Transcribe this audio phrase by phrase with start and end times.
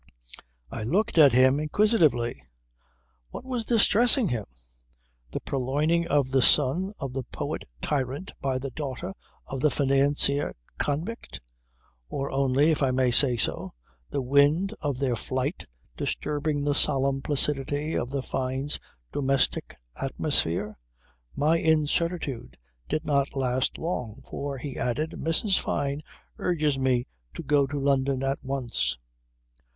[0.71, 2.41] I looked at him inquisitively.
[3.29, 4.45] What was distressing him?
[5.31, 9.13] The purloining of the son of the poet tyrant by the daughter
[9.45, 11.39] of the financier convict.
[12.09, 13.73] Or only, if I may say so,
[14.09, 18.79] the wind of their flight disturbing the solemn placidity of the Fynes'
[19.13, 20.79] domestic atmosphere.
[21.35, 22.57] My incertitude
[22.89, 25.59] did not last long, for he added: "Mrs.
[25.59, 26.01] Fyne
[26.39, 27.05] urges me
[27.35, 28.97] to go to London at once."